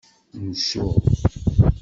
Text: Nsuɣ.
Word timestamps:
Nsuɣ. 0.47 0.93